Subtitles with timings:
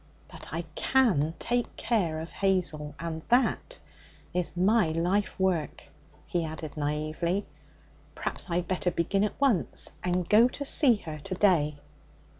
[0.29, 2.95] But I can take care of Hazel.
[2.99, 3.77] And that
[4.33, 5.89] is my life work,'
[6.25, 7.45] he added naively,
[8.15, 11.77] 'perhaps I'd better begin at once, and go to see her to day.'